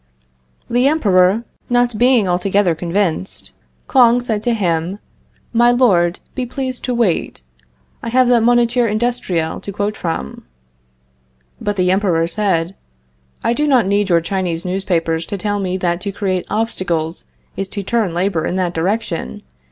[0.67, 3.51] The Emperor not being altogether convinced,
[3.87, 4.97] Kouang said to him:
[5.53, 7.43] "My Lord, be pleased to wait.
[8.01, 10.43] I have the Moniteur Industriel to quote from."
[11.61, 12.73] But the Emperor said:
[13.43, 17.25] "I do not need your Chinese newspapers to tell me that to create obstacles
[17.55, 19.43] is to turn labor in that direction.